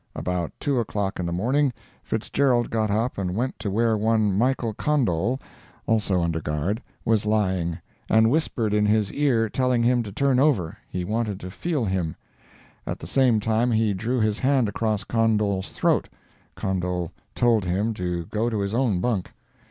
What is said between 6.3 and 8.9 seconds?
guard) was lying, and whispered in